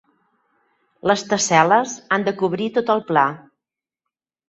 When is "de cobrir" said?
2.31-2.73